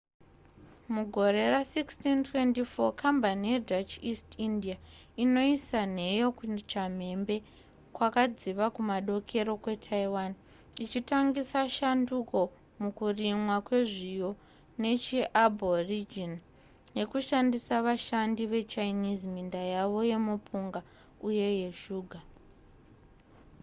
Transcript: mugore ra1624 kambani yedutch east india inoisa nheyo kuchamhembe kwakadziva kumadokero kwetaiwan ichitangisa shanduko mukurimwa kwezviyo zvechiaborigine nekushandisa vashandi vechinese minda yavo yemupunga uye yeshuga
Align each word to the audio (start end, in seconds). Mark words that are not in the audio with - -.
mugore 0.95 1.41
ra1624 1.53 2.85
kambani 3.01 3.45
yedutch 3.53 3.93
east 4.09 4.29
india 4.47 4.77
inoisa 5.23 5.81
nheyo 5.95 6.27
kuchamhembe 6.37 7.35
kwakadziva 7.95 8.65
kumadokero 8.75 9.53
kwetaiwan 9.63 10.31
ichitangisa 10.83 11.59
shanduko 11.77 12.39
mukurimwa 12.81 13.57
kwezviyo 13.67 14.29
zvechiaborigine 14.39 16.37
nekushandisa 16.95 17.75
vashandi 17.87 18.43
vechinese 18.51 19.25
minda 19.33 19.61
yavo 19.73 19.99
yemupunga 20.09 20.79
uye 21.27 21.47
yeshuga 21.61 22.19